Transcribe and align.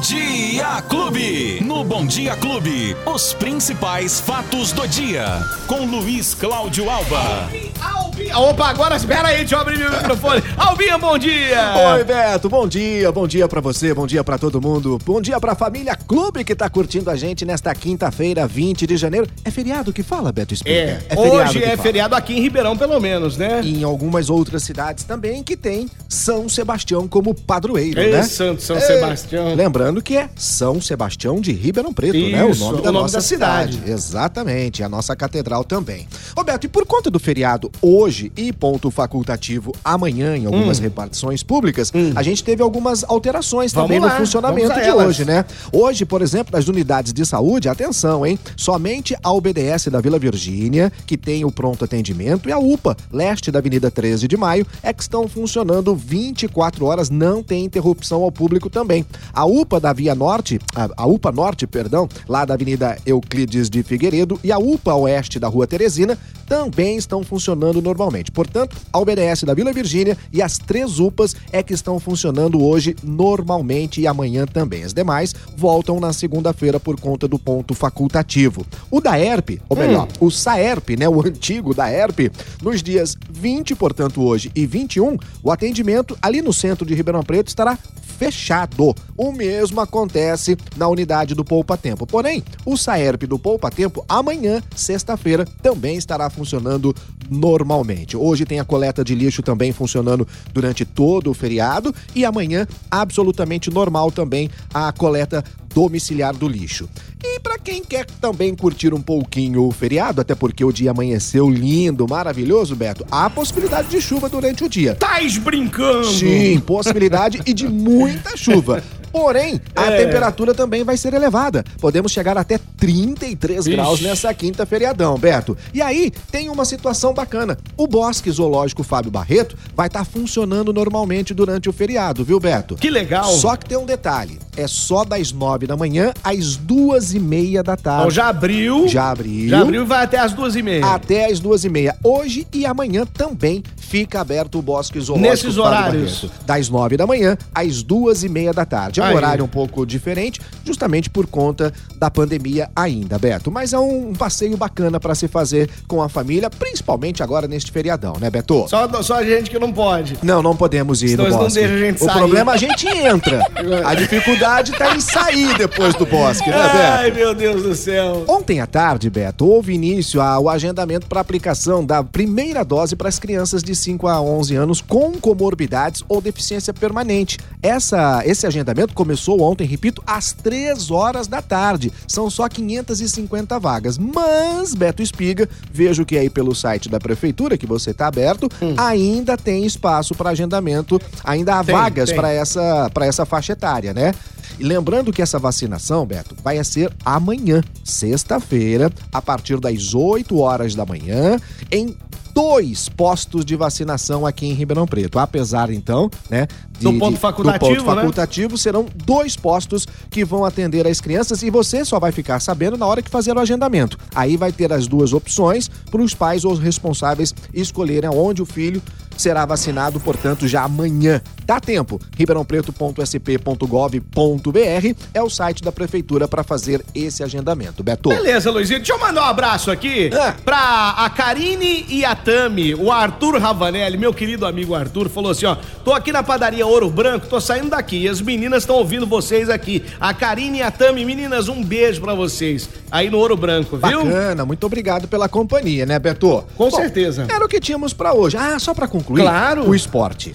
Dia 0.00 0.80
Clube. 0.88 1.60
Bom 2.00 2.06
Dia 2.06 2.34
Clube, 2.34 2.96
os 3.04 3.34
principais 3.34 4.20
fatos 4.20 4.72
do 4.72 4.88
dia. 4.88 5.26
Com 5.66 5.84
Luiz 5.84 6.32
Cláudio 6.32 6.88
Alba. 6.88 7.50
Albinha. 7.78 8.38
Opa, 8.38 8.68
agora 8.68 8.96
espera 8.96 9.28
aí, 9.28 9.38
deixa 9.38 9.54
eu 9.54 9.60
abrir 9.60 9.78
meu 9.78 9.90
microfone. 9.90 10.42
Albinha, 10.56 10.96
bom 10.96 11.18
dia! 11.18 11.92
Oi, 11.94 12.04
Beto, 12.04 12.48
bom 12.48 12.66
dia, 12.66 13.12
bom 13.12 13.26
dia 13.26 13.46
pra 13.46 13.60
você, 13.60 13.92
bom 13.92 14.06
dia 14.06 14.24
pra 14.24 14.38
todo 14.38 14.60
mundo, 14.60 14.98
bom 15.04 15.20
dia 15.20 15.38
pra 15.38 15.54
família 15.54 15.94
Clube 15.94 16.42
que 16.42 16.54
tá 16.54 16.68
curtindo 16.68 17.10
a 17.10 17.16
gente 17.16 17.44
nesta 17.44 17.74
quinta-feira, 17.74 18.46
20 18.46 18.86
de 18.86 18.96
janeiro. 18.96 19.26
É 19.44 19.50
feriado 19.50 19.92
que 19.92 20.02
fala, 20.02 20.32
Beto 20.32 20.54
Explica? 20.54 21.02
É, 21.08 21.18
hoje 21.18 21.62
é 21.62 21.76
feriado 21.76 22.14
aqui 22.14 22.32
em 22.34 22.40
Ribeirão, 22.40 22.76
pelo 22.76 22.98
menos, 22.98 23.36
né? 23.36 23.60
E 23.62 23.80
em 23.80 23.84
algumas 23.84 24.30
outras 24.30 24.62
cidades 24.62 25.04
também 25.04 25.42
que 25.42 25.56
tem 25.56 25.88
São 26.08 26.48
Sebastião 26.48 27.06
como 27.06 27.34
padroeiro, 27.34 28.00
Ei, 28.00 28.12
né? 28.12 28.22
Santo 28.22 28.62
São 28.62 28.76
É, 28.76 28.80
Sebastião. 28.80 29.54
Lembrando 29.54 30.02
que 30.02 30.16
é 30.16 30.28
São 30.34 30.80
Sebastião 30.80 31.40
de 31.40 31.52
Ribeirão 31.52 31.89
Preto, 31.92 32.16
né? 32.16 32.44
O 32.44 32.50
Isso, 32.50 32.64
nome 32.64 32.78
o 32.78 32.82
da 32.82 32.92
nome 32.92 33.02
nossa 33.02 33.16
da 33.18 33.20
cidade. 33.22 33.74
cidade. 33.74 33.90
Exatamente, 33.90 34.82
a 34.82 34.88
nossa 34.88 35.14
catedral 35.16 35.64
também. 35.64 36.06
Roberto, 36.36 36.64
e 36.64 36.68
por 36.68 36.86
conta 36.86 37.10
do 37.10 37.18
feriado 37.18 37.70
hoje 37.80 38.32
e 38.36 38.52
ponto 38.52 38.90
facultativo 38.90 39.72
amanhã 39.84 40.36
em 40.36 40.46
algumas 40.46 40.78
repartições 40.78 41.42
públicas, 41.42 41.92
a 42.14 42.22
gente 42.22 42.42
teve 42.44 42.62
algumas 42.62 43.04
alterações 43.04 43.70
Hum. 43.72 43.80
Vamos 43.80 43.88
também 43.88 44.00
lá, 44.00 44.08
no 44.08 44.16
funcionamento 44.16 44.80
de 44.80 44.90
hoje, 44.90 45.24
né? 45.24 45.44
Hoje, 45.72 46.04
por 46.04 46.22
exemplo, 46.22 46.52
nas 46.56 46.68
unidades 46.68 47.12
de 47.12 47.24
saúde, 47.24 47.68
atenção, 47.68 48.24
hein? 48.24 48.38
Somente 48.56 49.16
a 49.22 49.32
UBDS 49.32 49.86
da 49.90 50.00
Vila 50.00 50.18
Virgínia, 50.18 50.92
que 51.06 51.16
tem 51.16 51.44
o 51.44 51.50
pronto 51.50 51.84
atendimento, 51.84 52.48
e 52.48 52.52
a 52.52 52.58
UPA, 52.58 52.96
leste 53.12 53.50
da 53.50 53.58
Avenida 53.58 53.90
13 53.90 54.26
de 54.28 54.36
Maio, 54.36 54.66
é 54.82 54.92
que 54.92 55.02
estão 55.02 55.28
funcionando 55.28 55.94
24 55.94 56.84
horas, 56.84 57.10
não 57.10 57.42
tem 57.42 57.64
interrupção 57.64 58.22
ao 58.22 58.32
público 58.32 58.68
também. 58.70 59.04
A 59.32 59.44
UPA 59.44 59.80
da 59.80 59.92
Via 59.92 60.14
Norte, 60.14 60.58
a, 60.74 60.88
a 60.96 61.06
UPA 61.06 61.32
Norte, 61.32 61.66
perdão, 61.80 62.06
lá 62.28 62.44
da 62.44 62.52
Avenida 62.52 62.98
Euclides 63.06 63.70
de 63.70 63.82
Figueiredo, 63.82 64.38
e 64.44 64.52
a 64.52 64.58
UPA 64.58 64.94
Oeste 64.96 65.38
da 65.38 65.48
Rua 65.48 65.66
Teresina 65.66 66.18
também 66.46 66.98
estão 66.98 67.24
funcionando 67.24 67.80
normalmente. 67.80 68.30
Portanto, 68.30 68.76
a 68.92 68.98
UBDS 68.98 69.44
da 69.44 69.54
Vila 69.54 69.72
Virgínia 69.72 70.18
e 70.30 70.42
as 70.42 70.58
três 70.58 70.98
UPAs 70.98 71.34
é 71.50 71.62
que 71.62 71.72
estão 71.72 71.98
funcionando 71.98 72.62
hoje 72.62 72.94
normalmente 73.02 73.98
e 73.98 74.06
amanhã 74.06 74.44
também. 74.44 74.84
As 74.84 74.92
demais 74.92 75.34
voltam 75.56 75.98
na 75.98 76.12
segunda-feira 76.12 76.78
por 76.78 77.00
conta 77.00 77.26
do 77.26 77.38
ponto 77.38 77.72
facultativo. 77.72 78.66
O 78.90 79.00
da 79.00 79.18
ERP, 79.18 79.62
ou 79.66 79.76
melhor, 79.76 80.06
o 80.20 80.30
SAERP, 80.30 80.98
né, 80.98 81.08
o 81.08 81.26
antigo 81.26 81.72
da 81.72 81.90
ERP, 81.90 82.30
nos 82.60 82.82
dias 82.82 83.16
20, 83.30 83.74
portanto, 83.74 84.22
hoje 84.22 84.50
e 84.54 84.66
21, 84.66 85.16
o 85.42 85.50
atendimento 85.50 86.18
ali 86.20 86.42
no 86.42 86.52
centro 86.52 86.84
de 86.84 86.94
Ribeirão 86.94 87.22
Preto 87.22 87.48
estará 87.48 87.78
fechado. 88.20 88.94
O 89.16 89.32
mesmo 89.32 89.80
acontece 89.80 90.54
na 90.76 90.86
unidade 90.88 91.34
do 91.34 91.42
Poupa 91.42 91.69
Tempo. 91.76 92.06
Porém, 92.06 92.42
o 92.64 92.76
SAERP 92.76 93.24
do 93.26 93.38
Poupa 93.38 93.70
Tempo 93.70 94.04
amanhã, 94.08 94.62
sexta-feira, 94.74 95.44
também 95.62 95.96
estará 95.96 96.28
funcionando 96.30 96.94
normalmente. 97.30 98.16
Hoje 98.16 98.44
tem 98.44 98.58
a 98.58 98.64
coleta 98.64 99.04
de 99.04 99.14
lixo 99.14 99.42
também 99.42 99.72
funcionando 99.72 100.26
durante 100.52 100.84
todo 100.84 101.30
o 101.30 101.34
feriado 101.34 101.94
e 102.14 102.24
amanhã 102.24 102.66
absolutamente 102.90 103.70
normal 103.70 104.10
também 104.10 104.50
a 104.74 104.92
coleta 104.92 105.44
domiciliar 105.72 106.34
do 106.34 106.48
lixo. 106.48 106.88
E 107.22 107.38
para 107.38 107.58
quem 107.58 107.84
quer 107.84 108.06
também 108.20 108.54
curtir 108.54 108.92
um 108.92 109.00
pouquinho 109.00 109.64
o 109.64 109.70
feriado, 109.70 110.20
até 110.20 110.34
porque 110.34 110.64
o 110.64 110.72
dia 110.72 110.90
amanheceu 110.90 111.48
lindo, 111.48 112.06
maravilhoso, 112.08 112.74
Beto, 112.74 113.06
há 113.10 113.30
possibilidade 113.30 113.88
de 113.88 114.00
chuva 114.00 114.28
durante 114.28 114.64
o 114.64 114.68
dia. 114.68 114.94
Tais 114.96 115.38
brincando! 115.38 116.06
Sim, 116.06 116.58
possibilidade 116.60 117.40
e 117.46 117.52
de 117.52 117.68
muita 117.68 118.36
chuva. 118.36 118.82
Porém, 119.12 119.60
a 119.74 119.86
É. 119.86 120.04
temperatura 120.04 120.54
também 120.54 120.84
vai 120.84 120.96
ser 120.96 121.14
elevada. 121.14 121.64
Podemos 121.80 122.12
chegar 122.12 122.36
até 122.38 122.58
33 122.76 123.66
Ixi. 123.66 123.70
graus 123.76 124.00
nessa 124.00 124.32
quinta 124.34 124.64
feriadão, 124.64 125.16
Beto. 125.18 125.56
E 125.74 125.82
aí, 125.82 126.10
tem 126.30 126.48
uma 126.48 126.64
situação 126.64 127.12
bacana. 127.12 127.58
O 127.76 127.86
Bosque 127.86 128.30
Zoológico 128.30 128.82
Fábio 128.82 129.10
Barreto 129.10 129.56
vai 129.74 129.86
estar 129.86 130.04
funcionando 130.04 130.72
normalmente 130.72 131.34
durante 131.34 131.68
o 131.68 131.72
feriado, 131.72 132.24
viu, 132.24 132.38
Beto? 132.40 132.74
Que 132.76 132.90
legal! 132.90 133.24
Só 133.32 133.56
que 133.56 133.66
tem 133.66 133.78
um 133.78 133.86
detalhe. 133.86 134.38
É 134.56 134.66
só 134.66 135.04
das 135.04 135.32
9 135.32 135.66
da 135.66 135.76
manhã 135.76 136.12
às 136.22 136.56
duas 136.56 137.14
e 137.14 137.20
meia 137.20 137.62
da 137.62 137.76
tarde. 137.76 138.00
Então 138.00 138.10
já 138.10 138.28
abriu. 138.28 138.86
Já 138.88 139.10
abriu. 139.10 139.48
Já 139.48 139.60
abriu 139.62 139.82
e 139.82 139.86
vai 139.86 140.02
até 140.04 140.18
as 140.18 140.32
duas 140.32 140.54
e 140.56 140.62
meia. 140.62 140.84
Até 140.86 141.26
às 141.30 141.40
duas 141.40 141.64
e 141.64 141.68
meia. 141.68 141.96
Hoje 142.02 142.46
e 142.52 142.66
amanhã 142.66 143.06
também 143.06 143.62
fica 143.90 144.20
aberto 144.20 144.56
o 144.56 144.62
Bosque 144.62 145.00
Zoológico. 145.00 145.30
Nesses 145.30 145.58
horários? 145.58 146.20
Barreto. 146.22 146.46
Das 146.46 146.68
nove 146.68 146.96
da 146.96 147.08
manhã 147.08 147.36
às 147.52 147.82
duas 147.82 148.22
e 148.22 148.28
meia 148.28 148.52
da 148.52 148.64
tarde. 148.64 149.00
É 149.00 149.02
um 149.02 149.06
Aí. 149.06 149.16
horário 149.16 149.44
um 149.44 149.48
pouco 149.48 149.84
diferente, 149.84 150.40
justamente 150.64 151.10
por 151.10 151.26
conta 151.26 151.72
da 151.96 152.08
pandemia 152.08 152.70
ainda, 152.74 153.18
Beto. 153.18 153.50
Mas 153.50 153.72
é 153.72 153.78
um 153.80 154.12
passeio 154.12 154.56
bacana 154.56 155.00
para 155.00 155.12
se 155.16 155.26
fazer 155.26 155.68
com 155.88 156.00
a 156.00 156.08
família, 156.08 156.48
principalmente 156.48 157.20
agora 157.20 157.48
neste 157.48 157.72
feriadão, 157.72 158.14
né, 158.20 158.30
Beto? 158.30 158.64
Só, 158.68 158.88
só 159.02 159.16
a 159.16 159.24
gente 159.24 159.50
que 159.50 159.58
não 159.58 159.72
pode. 159.72 160.16
Não, 160.22 160.40
não 160.40 160.54
podemos 160.54 161.02
ir 161.02 161.08
Senão 161.08 161.24
no 161.24 161.30
não 161.32 161.38
bosque. 161.40 161.58
deixam 161.58 161.76
a 161.76 161.80
gente 161.80 162.02
o 162.02 162.04
sair. 162.06 162.16
problema 162.16 162.52
é 162.52 162.54
a 162.54 162.58
gente 162.58 162.86
entra. 162.86 163.40
A 163.84 163.94
dificuldade 163.96 164.70
tá 164.72 164.94
em 164.94 165.00
sair 165.00 165.56
depois 165.58 165.94
do 165.96 166.06
bosque, 166.06 166.48
né, 166.48 166.56
Beto? 166.56 166.76
Ai, 166.76 167.10
meu 167.10 167.34
Deus 167.34 167.62
do 167.64 167.74
céu. 167.74 168.24
Ontem 168.28 168.60
à 168.60 168.66
tarde, 168.68 169.10
Beto, 169.10 169.44
houve 169.46 169.72
início 169.72 170.20
ao 170.20 170.48
agendamento 170.48 171.06
para 171.08 171.20
aplicação 171.20 171.84
da 171.84 172.04
primeira 172.04 172.64
dose 172.64 172.94
para 172.94 173.08
as 173.08 173.18
crianças 173.18 173.62
de 173.64 173.74
5 173.80 174.06
a 174.06 174.20
11 174.20 174.56
anos 174.56 174.80
com 174.80 175.12
comorbidades 175.12 176.02
ou 176.08 176.20
deficiência 176.20 176.72
permanente. 176.72 177.38
Essa, 177.62 178.22
esse 178.24 178.46
agendamento 178.46 178.94
começou 178.94 179.40
ontem, 179.42 179.66
repito, 179.66 180.02
às 180.06 180.32
3 180.32 180.90
horas 180.90 181.26
da 181.26 181.42
tarde. 181.42 181.92
São 182.06 182.30
só 182.30 182.48
550 182.48 183.58
vagas. 183.58 183.98
Mas, 183.98 184.74
Beto 184.74 185.02
Espiga, 185.02 185.48
vejo 185.72 186.04
que 186.04 186.16
aí 186.16 186.30
pelo 186.30 186.54
site 186.54 186.88
da 186.88 186.98
prefeitura, 186.98 187.58
que 187.58 187.66
você 187.66 187.90
está 187.90 188.06
aberto, 188.06 188.48
ainda 188.76 189.36
tem 189.36 189.64
espaço 189.64 190.14
para 190.14 190.30
agendamento, 190.30 191.00
ainda 191.24 191.58
há 191.58 191.64
Tem, 191.64 191.74
vagas 191.74 192.12
para 192.12 192.30
essa, 192.32 192.90
pra 192.92 193.06
essa 193.06 193.24
faixa 193.24 193.52
etária, 193.52 193.92
né? 193.92 194.12
E 194.58 194.62
lembrando 194.62 195.10
que 195.10 195.22
essa 195.22 195.38
vacinação, 195.38 196.04
Beto, 196.04 196.36
vai 196.44 196.62
ser 196.62 196.92
amanhã, 197.02 197.62
sexta-feira, 197.82 198.92
a 199.10 199.22
partir 199.22 199.58
das 199.58 199.94
8 199.94 200.36
horas 200.38 200.74
da 200.74 200.84
manhã, 200.84 201.38
em 201.72 201.96
dois 202.32 202.88
postos 202.88 203.44
de 203.44 203.56
vacinação 203.56 204.26
aqui 204.26 204.46
em 204.46 204.52
Ribeirão 204.52 204.86
Preto. 204.86 205.18
Apesar, 205.18 205.70
então, 205.70 206.10
né? 206.28 206.46
Do 206.80 206.92
ponto 206.98 207.18
facultativo, 207.18 207.74
do 207.74 207.84
ponto 207.84 207.90
né? 207.90 207.96
facultativo, 207.96 208.58
serão 208.58 208.86
dois 209.04 209.36
postos 209.36 209.86
que 210.10 210.24
vão 210.24 210.44
atender 210.44 210.86
as 210.86 211.00
crianças 211.00 211.42
e 211.42 211.50
você 211.50 211.84
só 211.84 211.98
vai 212.00 212.12
ficar 212.12 212.40
sabendo 212.40 212.76
na 212.76 212.86
hora 212.86 213.02
que 213.02 213.10
fazer 213.10 213.36
o 213.36 213.40
agendamento. 213.40 213.98
Aí 214.14 214.36
vai 214.36 214.52
ter 214.52 214.72
as 214.72 214.86
duas 214.86 215.12
opções 215.12 215.68
para 215.90 216.00
os 216.02 216.14
pais 216.14 216.44
ou 216.44 216.52
os 216.52 216.58
responsáveis 216.58 217.34
escolherem 217.52 218.08
aonde 218.08 218.42
o 218.42 218.46
filho 218.46 218.82
será 219.16 219.44
vacinado, 219.44 220.00
portanto, 220.00 220.48
já 220.48 220.62
amanhã. 220.62 221.20
Dá 221.44 221.60
tempo. 221.60 222.00
ribeirãopreto.sp.gov.br 222.16 224.94
é 225.12 225.22
o 225.22 225.28
site 225.30 225.62
da 225.62 225.70
prefeitura 225.72 226.26
para 226.26 226.42
fazer 226.42 226.82
esse 226.94 227.22
agendamento. 227.22 227.82
Beto. 227.82 228.08
Beleza, 228.08 228.50
Luizinho. 228.50 228.78
Deixa 228.78 228.92
eu 228.94 228.98
mandar 228.98 229.22
um 229.22 229.26
abraço 229.26 229.70
aqui 229.70 230.06
É. 230.12 230.32
pra 230.32 230.94
a 230.96 231.10
Karine 231.10 231.84
e 231.88 232.04
a 232.04 232.14
Tami. 232.16 232.74
O 232.74 232.90
Arthur 232.90 233.38
Ravanelli, 233.38 233.98
meu 233.98 234.14
querido 234.14 234.46
amigo 234.46 234.74
Arthur, 234.74 235.08
falou 235.08 235.30
assim: 235.32 235.46
ó, 235.46 235.56
tô 235.84 235.92
aqui 235.92 236.12
na 236.12 236.22
padaria 236.22 236.66
Ouro 236.70 236.88
Branco, 236.90 237.26
tô 237.26 237.40
saindo 237.40 237.68
daqui. 237.70 238.02
E 238.04 238.08
as 238.08 238.20
meninas 238.20 238.62
estão 238.62 238.76
ouvindo 238.76 239.06
vocês 239.06 239.48
aqui. 239.50 239.82
A 240.00 240.14
Karine 240.14 240.58
e 240.58 240.62
a 240.62 240.70
Tami, 240.70 241.04
meninas, 241.04 241.48
um 241.48 241.62
beijo 241.64 242.00
pra 242.00 242.14
vocês. 242.14 242.68
Aí 242.90 243.10
no 243.10 243.18
Ouro 243.18 243.36
Branco, 243.36 243.76
viu? 243.76 244.04
Bacana, 244.04 244.44
muito 244.46 244.64
obrigado 244.64 245.06
pela 245.08 245.28
companhia, 245.28 245.84
né, 245.84 245.98
Beto? 245.98 246.44
Com 246.56 246.70
Bom, 246.70 246.76
certeza. 246.76 247.26
Era 247.28 247.44
o 247.44 247.48
que 247.48 247.60
tínhamos 247.60 247.92
pra 247.92 248.12
hoje. 248.14 248.36
Ah, 248.36 248.58
só 248.58 248.72
pra 248.72 248.86
concluir. 248.88 249.22
Claro. 249.22 249.68
O 249.68 249.74
esporte. 249.74 250.34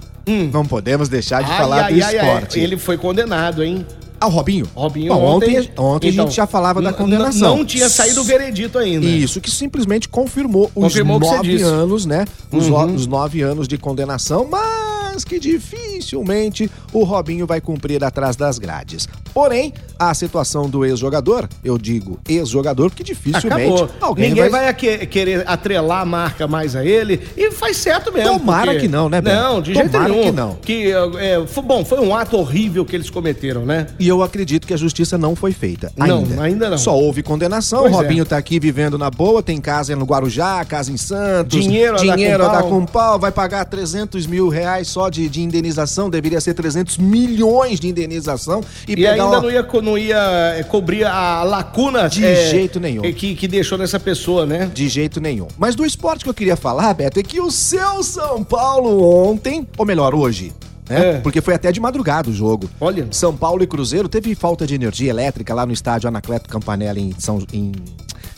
Não 0.51 0.66
podemos 0.66 1.07
deixar 1.07 1.44
de 1.44 1.51
Ai, 1.51 1.57
falar 1.57 1.84
ai, 1.85 1.94
do 1.94 2.03
ai, 2.03 2.16
esporte. 2.18 2.59
Ele 2.59 2.78
foi 2.78 2.97
condenado, 2.97 3.63
hein? 3.63 3.85
Ah, 4.19 4.28
o 4.28 4.29
Robinho? 4.29 4.68
Robinho 4.74 5.13
Bom, 5.13 5.21
ontem, 5.24 5.59
ontem- 5.59 5.71
ontem, 5.77 6.09
Então, 6.09 6.24
a 6.24 6.27
gente 6.27 6.36
já 6.38 6.48
falava 6.48 6.81
da 6.81 6.92
condenação. 6.94 7.57
Não 7.57 7.65
tinha 7.65 7.88
saído 7.89 8.21
o 8.21 8.24
veredito 8.24 8.77
ainda. 8.80 9.06
Isso, 9.06 9.39
que 9.42 9.51
simplesmente 9.51 10.07
confirmou, 10.09 10.71
Confirmou 10.74 11.18
os 11.21 11.27
nove. 11.30 11.63
Uhum. 11.63 11.69
anos, 11.69 12.06
né? 12.06 12.25
Os, 12.51 12.68
o- 12.68 12.86
os 12.86 13.06
nove 13.06 13.42
anos 13.42 13.68
de 13.68 13.77
condenação, 13.77 14.48
mas 14.50 15.24
que 15.24 15.38
dificilmente 15.95 16.69
o 16.92 17.03
Robinho 17.03 17.45
vai 17.45 17.62
cumprir 17.62 18.03
atrás 18.03 18.36
das 18.36 18.57
grades. 18.57 19.07
Porém, 19.33 19.74
a 19.97 20.13
situação 20.13 20.69
do 20.69 20.86
ex-jogador, 20.86 21.47
eu 21.63 21.77
digo 21.77 22.19
ex-jogador, 22.27 22.89
porque 22.89 23.03
dificilmente 23.03 23.47
Acabou. 23.47 23.89
alguém 24.00 24.30
Ninguém 24.30 24.50
vai 24.50 24.74
vai, 24.74 24.74
querer 24.74 25.44
atrelar 25.47 26.01
a 26.01 26.06
marca 26.06 26.47
mais 26.47 26.75
a 26.75 26.86
ele. 26.86 27.21
E 27.36 27.51
faz 27.51 27.77
certo 27.77 28.12
mesmo. 28.13 28.39
Tomara 28.39 28.77
que 28.77 28.88
não, 28.88 29.09
né, 29.09 29.21
Beto? 29.21 29.36
Não, 29.36 29.62
de 29.62 29.74
jeito 29.74 29.92
Tomara 29.92 30.09
nenhum. 30.09 30.24
que 30.24 30.31
não. 30.31 30.56
Que, 30.56 30.92
é, 30.92 31.45
foi, 31.47 31.63
bom, 31.63 31.83
foi 31.83 32.00
um 32.00 32.15
ato 32.15 32.38
horrível 32.38 32.86
que 32.86 32.95
eles 32.95 33.09
cometeram, 33.09 33.65
né? 33.65 33.88
E 34.00 34.07
eu 34.07 34.21
acredito 34.24 34.65
que 34.65 34.74
a 34.74 34.77
justiça 34.77 35.18
não 35.18 35.36
foi 35.36 35.51
feita. 35.51 35.92
Não, 35.95 36.19
Ainda. 36.19 36.42
ainda 36.42 36.69
não. 36.69 36.77
Só 36.77 36.97
houve 36.97 37.21
condenação. 37.24 37.81
Pois 37.81 37.94
o 37.94 37.97
Robinho 37.97 38.21
é. 38.24 38.25
tá 38.25 38.38
aqui 38.38 38.59
vivendo 38.59 38.97
na 38.97 39.09
boa, 39.09 39.44
tem 39.44 39.59
casa 39.59 39.95
no 39.95 40.06
Guarujá, 40.06 40.63
casa 40.65 40.92
em 40.92 40.97
Santos. 40.97 41.59
Dinheiro 41.62 41.95
a 41.95 42.03
dar 42.03 42.15
dinheiro 42.15 42.44
com 42.44 42.50
a 42.50 42.53
dar 42.53 42.62
pau. 42.62 42.69
com 42.69 42.86
pau, 42.86 43.19
vai 43.19 43.31
pagar 43.31 43.65
300 43.65 44.25
mil 44.27 44.50
reais 44.50 44.88
só 44.88 45.09
de, 45.09 45.27
de 45.30 45.42
indenização 45.42 45.84
indenização, 45.85 46.09
deveria 46.09 46.41
ser 46.41 46.53
300 46.53 46.97
milhões 46.97 47.79
de 47.79 47.87
indenização. 47.87 48.61
E, 48.87 48.99
e 48.99 49.07
ainda 49.07 49.25
uma... 49.25 49.41
não, 49.41 49.51
ia, 49.51 49.67
não 49.81 49.97
ia 49.97 50.55
eh, 50.57 50.63
cobrir 50.63 51.05
a 51.05 51.43
lacuna 51.43 52.09
de 52.09 52.25
é, 52.25 52.49
jeito 52.49 52.79
nenhum 52.79 53.01
que, 53.13 53.35
que 53.35 53.47
deixou 53.47 53.77
nessa 53.77 53.99
pessoa, 53.99 54.45
né? 54.45 54.69
De 54.73 54.89
jeito 54.89 55.21
nenhum. 55.21 55.47
Mas 55.57 55.75
do 55.75 55.85
esporte 55.85 56.23
que 56.23 56.29
eu 56.29 56.33
queria 56.33 56.57
falar, 56.57 56.93
Beto, 56.93 57.19
é 57.19 57.23
que 57.23 57.39
o 57.39 57.51
seu 57.51 58.03
São 58.03 58.43
Paulo 58.43 59.29
ontem, 59.29 59.67
ou 59.77 59.85
melhor, 59.85 60.13
hoje, 60.13 60.51
né? 60.89 61.15
É. 61.15 61.19
Porque 61.19 61.41
foi 61.41 61.53
até 61.53 61.71
de 61.71 61.79
madrugada 61.79 62.29
o 62.29 62.33
jogo. 62.33 62.69
Olha. 62.79 63.07
São 63.11 63.35
Paulo 63.35 63.63
e 63.63 63.67
Cruzeiro 63.67 64.09
teve 64.09 64.35
falta 64.35 64.67
de 64.67 64.75
energia 64.75 65.09
elétrica 65.09 65.53
lá 65.53 65.65
no 65.65 65.73
estádio 65.73 66.07
Anacleto 66.07 66.49
Campanella 66.49 66.99
em 66.99 67.13
São, 67.17 67.39
em 67.51 67.71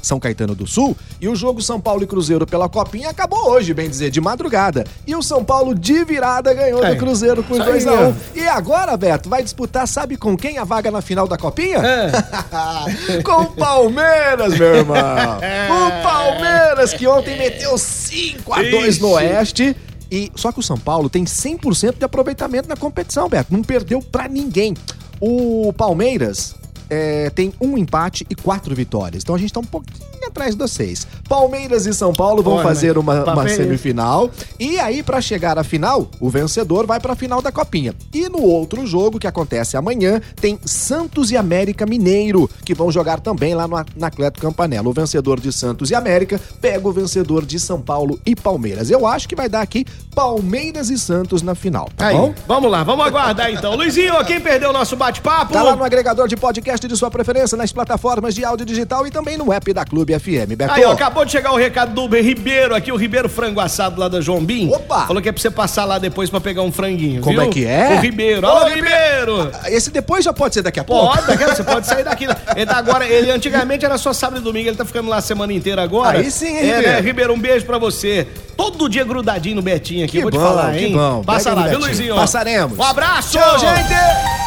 São 0.07 0.19
Caetano 0.19 0.55
do 0.55 0.65
Sul. 0.65 0.95
E 1.19 1.27
o 1.27 1.35
jogo 1.35 1.61
São 1.61 1.79
Paulo 1.79 2.03
e 2.03 2.07
Cruzeiro 2.07 2.47
pela 2.47 2.69
Copinha 2.69 3.09
acabou 3.09 3.51
hoje, 3.51 3.73
bem 3.73 3.89
dizer, 3.89 4.09
de 4.09 4.21
madrugada. 4.21 4.85
E 5.05 5.15
o 5.15 5.21
São 5.21 5.43
Paulo 5.43 5.75
de 5.75 6.03
virada 6.03 6.53
ganhou 6.53 6.83
é. 6.83 6.93
do 6.93 6.97
Cruzeiro 6.97 7.43
por 7.43 7.57
2x1. 7.57 8.09
Um. 8.09 8.15
E 8.35 8.47
agora, 8.47 8.95
Beto, 8.95 9.29
vai 9.29 9.43
disputar, 9.43 9.87
sabe 9.87 10.17
com 10.17 10.37
quem 10.37 10.57
a 10.57 10.63
vaga 10.63 10.89
na 10.89 11.01
final 11.01 11.27
da 11.27 11.37
Copinha? 11.37 11.77
É. 11.77 13.21
com 13.21 13.41
o 13.41 13.45
Palmeiras, 13.47 14.57
meu 14.57 14.75
irmão. 14.75 14.97
o 14.97 16.03
Palmeiras 16.03 16.93
que 16.93 17.05
ontem 17.07 17.37
meteu 17.37 17.75
5x2 17.75 18.99
no 18.99 19.09
Oeste. 19.09 19.75
E 20.09 20.31
só 20.35 20.53
que 20.53 20.59
o 20.59 20.63
São 20.63 20.77
Paulo 20.77 21.09
tem 21.09 21.25
100% 21.25 21.97
de 21.97 22.05
aproveitamento 22.05 22.69
na 22.69 22.77
competição, 22.77 23.27
Beto. 23.27 23.51
Não 23.51 23.61
perdeu 23.61 24.01
para 24.01 24.27
ninguém. 24.29 24.73
O 25.19 25.73
Palmeiras 25.73 26.55
é, 26.89 27.29
tem 27.29 27.53
um 27.59 27.77
empate 27.77 28.25
e 28.29 28.35
quatro 28.35 28.73
vitórias. 28.75 29.23
Então 29.23 29.35
a 29.35 29.37
gente 29.37 29.53
tá 29.53 29.59
um 29.59 29.65
pouquinho 29.65 30.27
atrás 30.27 30.55
dos 30.55 30.71
seis. 30.71 31.07
Palmeiras 31.27 31.85
e 31.85 31.93
São 31.93 32.13
Paulo 32.13 32.43
vão 32.43 32.61
fazer 32.61 32.97
uma, 32.97 33.23
uma 33.23 33.49
semifinal. 33.49 34.29
E 34.59 34.79
aí, 34.79 35.01
para 35.01 35.21
chegar 35.21 35.57
à 35.57 35.63
final, 35.63 36.09
o 36.19 36.29
vencedor 36.29 36.85
vai 36.85 36.99
para 36.99 37.13
a 37.13 37.15
final 37.15 37.41
da 37.41 37.51
Copinha. 37.51 37.93
E 38.13 38.29
no 38.29 38.41
outro 38.41 38.85
jogo, 38.85 39.19
que 39.19 39.27
acontece 39.27 39.77
amanhã, 39.77 40.21
tem 40.39 40.59
Santos 40.65 41.31
e 41.31 41.37
América 41.37 41.85
Mineiro, 41.85 42.49
que 42.65 42.73
vão 42.73 42.91
jogar 42.91 43.19
também 43.19 43.55
lá 43.55 43.67
no 43.67 43.75
Anacleto 43.75 44.39
Campanella. 44.39 44.87
O 44.87 44.93
vencedor 44.93 45.39
de 45.39 45.51
Santos 45.51 45.91
e 45.91 45.95
América 45.95 46.39
pega 46.61 46.87
o 46.87 46.91
vencedor 46.91 47.45
de 47.45 47.59
São 47.59 47.81
Paulo 47.81 48.19
e 48.25 48.35
Palmeiras. 48.35 48.89
Eu 48.89 49.05
acho 49.05 49.27
que 49.27 49.35
vai 49.35 49.49
dar 49.49 49.61
aqui 49.61 49.85
Palmeiras 50.13 50.89
e 50.89 50.97
Santos 50.97 51.41
na 51.41 51.55
final, 51.55 51.89
tá 51.95 52.07
aí, 52.07 52.15
bom? 52.15 52.33
Vamos 52.47 52.71
lá, 52.71 52.83
vamos 52.83 53.05
aguardar 53.05 53.51
então. 53.51 53.75
Luizinho, 53.75 54.13
quem 54.25 54.41
perdeu 54.41 54.71
o 54.71 54.73
nosso 54.73 54.95
bate-papo? 54.95 55.53
Tá 55.53 55.61
lá 55.61 55.75
no 55.75 55.83
agregador 55.83 56.27
de 56.27 56.35
podcast 56.35 56.76
de 56.85 56.97
sua 56.97 57.09
preferência, 57.09 57.57
nas 57.57 57.71
plataformas 57.71 58.35
de 58.35 58.43
áudio 58.43 58.65
digital 58.65 59.07
e 59.07 59.11
também 59.11 59.37
no 59.37 59.53
app 59.53 59.71
da 59.71 59.85
Clube 59.85 60.17
FM. 60.19 60.55
Beto. 60.57 60.73
Aí, 60.73 60.83
ó, 60.83 60.91
acabou 60.91 61.23
de 61.23 61.31
chegar 61.31 61.53
o 61.53 61.55
recado 61.55 61.93
do 61.93 62.07
Ribeiro 62.17 62.75
aqui, 62.75 62.91
o 62.91 62.97
Ribeiro 62.97 63.29
frango 63.29 63.61
assado 63.61 63.99
lá 63.99 64.07
da 64.07 64.19
João 64.19 64.43
Bim. 64.43 64.69
Opa! 64.69 65.07
Falou 65.07 65.21
que 65.21 65.29
é 65.29 65.31
pra 65.31 65.41
você 65.41 65.49
passar 65.49 65.85
lá 65.85 65.97
depois 65.97 66.29
pra 66.29 66.41
pegar 66.41 66.61
um 66.61 66.71
franguinho. 66.71 67.21
Como 67.21 67.39
viu? 67.39 67.49
é 67.49 67.51
que 67.51 67.65
é? 67.65 67.95
O 67.97 68.01
Ribeiro. 68.01 68.45
Alô, 68.45 68.67
Ribeiro! 68.67 69.51
Ah, 69.53 69.71
esse 69.71 69.89
depois 69.89 70.25
já 70.25 70.33
pode 70.33 70.53
ser 70.55 70.61
daqui 70.61 70.79
a 70.79 70.83
pouco? 70.83 71.15
Pode, 71.15 71.27
daqui, 71.27 71.45
você 71.45 71.63
pode 71.65 71.87
sair 71.87 72.03
daqui. 72.03 72.25
Ele 72.55 72.65
tá 72.65 72.77
agora, 72.77 73.07
ele 73.07 73.31
antigamente 73.31 73.85
era 73.85 73.97
só 73.97 74.11
sábado 74.11 74.41
e 74.41 74.43
domingo, 74.43 74.67
ele 74.67 74.77
tá 74.77 74.85
ficando 74.85 75.09
lá 75.09 75.17
a 75.17 75.21
semana 75.21 75.53
inteira 75.53 75.81
agora. 75.81 76.17
Aí 76.19 76.29
sim, 76.29 76.47
hein, 76.47 76.57
é, 76.57 76.75
Ribeiro? 76.75 76.87
Né, 76.87 77.01
Ribeiro, 77.01 77.33
um 77.33 77.39
beijo 77.39 77.65
pra 77.65 77.77
você. 77.77 78.27
Todo 78.55 78.89
dia 78.89 79.03
grudadinho 79.03 79.55
no 79.55 79.61
Betinho 79.61 80.03
aqui, 80.03 80.17
que 80.17 80.21
vou 80.21 80.31
bom, 80.31 80.37
te 80.37 80.43
falar, 80.43 80.75
hein? 80.75 80.87
Que 80.87 80.93
bom. 80.93 81.23
Passa 81.23 81.53
lá, 81.53 81.67
viu, 81.67 81.79
Luizinho? 81.79 82.15
Passaremos. 82.15 82.77
Um 82.77 82.83
abraço! 82.83 83.37
Tchau, 83.37 83.59
gente! 83.59 84.46